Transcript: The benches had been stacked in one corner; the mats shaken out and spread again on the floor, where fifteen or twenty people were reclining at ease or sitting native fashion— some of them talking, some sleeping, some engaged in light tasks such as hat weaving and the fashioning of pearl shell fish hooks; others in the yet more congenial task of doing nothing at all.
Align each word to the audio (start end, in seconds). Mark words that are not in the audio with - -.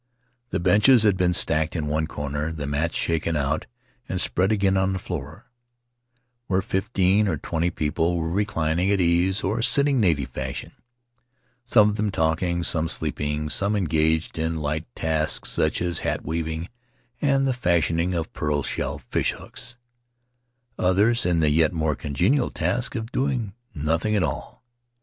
The 0.49 0.59
benches 0.59 1.03
had 1.03 1.15
been 1.15 1.31
stacked 1.35 1.75
in 1.75 1.85
one 1.85 2.07
corner; 2.07 2.51
the 2.51 2.65
mats 2.65 2.97
shaken 2.97 3.35
out 3.35 3.67
and 4.09 4.19
spread 4.19 4.51
again 4.51 4.75
on 4.75 4.93
the 4.93 4.97
floor, 4.97 5.45
where 6.47 6.63
fifteen 6.63 7.27
or 7.27 7.37
twenty 7.37 7.69
people 7.69 8.17
were 8.17 8.31
reclining 8.31 8.89
at 8.89 8.99
ease 8.99 9.43
or 9.43 9.61
sitting 9.61 9.99
native 9.99 10.31
fashion— 10.31 10.71
some 11.73 11.91
of 11.91 11.97
them 11.97 12.09
talking, 12.09 12.63
some 12.63 12.89
sleeping, 12.89 13.47
some 13.51 13.75
engaged 13.75 14.39
in 14.39 14.55
light 14.59 14.87
tasks 14.95 15.51
such 15.51 15.83
as 15.83 15.99
hat 15.99 16.25
weaving 16.25 16.67
and 17.21 17.47
the 17.47 17.53
fashioning 17.53 18.15
of 18.15 18.33
pearl 18.33 18.63
shell 18.63 18.97
fish 19.11 19.33
hooks; 19.33 19.77
others 20.79 21.27
in 21.27 21.41
the 21.41 21.51
yet 21.51 21.73
more 21.73 21.93
congenial 21.95 22.49
task 22.49 22.95
of 22.95 23.11
doing 23.11 23.53
nothing 23.75 24.15
at 24.15 24.23
all. 24.23 24.63